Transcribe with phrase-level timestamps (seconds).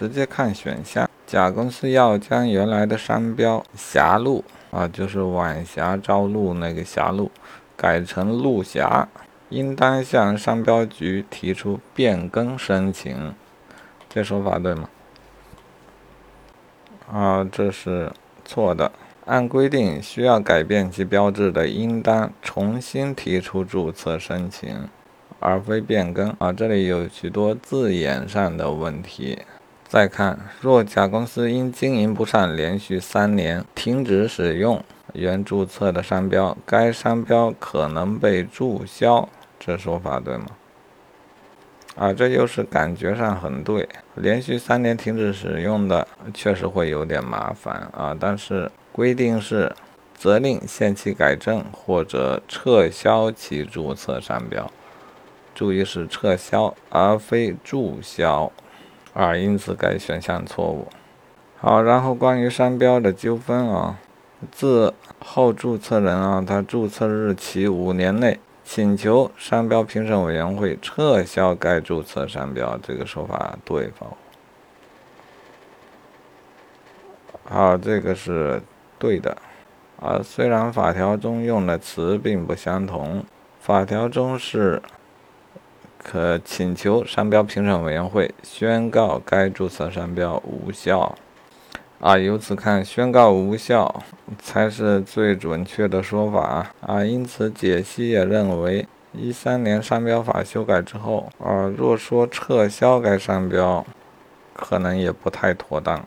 [0.00, 1.06] 直接看选项。
[1.26, 4.42] 甲公司要将原来的商标“霞路”
[4.72, 7.30] 啊，就是晚霞朝露那个霞路，
[7.76, 9.06] 改成“路霞”，
[9.50, 13.34] 应当向商标局提出变更申请。
[14.08, 14.88] 这说法对吗？
[17.12, 18.10] 啊，这是
[18.46, 18.90] 错的。
[19.26, 24.88] 按规定，需要改变其标志的，应当重新提出注册申请，
[25.40, 26.34] 而非变更。
[26.38, 29.40] 啊，这里有许多字眼上的问题。
[29.90, 39.28] 再看，若甲公司因经营不善，连续三年停止使用原注册的商标，该商标可能被注销。
[39.58, 40.46] 这说法对吗？
[41.96, 43.88] 啊，这就是感觉上很对。
[44.14, 48.16] 连续三年停止使用的，确实会有点麻烦啊。
[48.20, 49.74] 但是规定是
[50.14, 54.70] 责令限期改正或者撤销其注册商标，
[55.52, 58.52] 注意是撤销而非注销
[59.14, 59.36] 啊。
[59.36, 60.88] 因此该选项错误。
[61.58, 63.98] 好，然后关于商标的纠纷啊，
[64.50, 68.38] 自后注册人啊，他注册日起五年内。
[68.62, 74.16] 请求商标评审委员会撤销该注册商标，这个说法对否？
[77.48, 78.62] 好，这个是
[78.96, 79.36] 对的。
[80.00, 83.24] 啊，虽然法条中用的词并不相同，
[83.60, 84.80] 法条中是
[86.02, 91.14] 可请求商标评审委员会宣告该注册商标无效。
[92.00, 94.02] 啊，由此看，宣告无效
[94.38, 97.04] 才是最准确的说法啊。
[97.04, 103.84] 因此，解析也认为，一三年商标法修改之后，啊，若说撤销该商标，
[104.54, 106.02] 可能也不太妥当，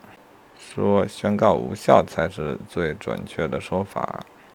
[0.57, 4.25] 说宣告无效才是最准确的说法。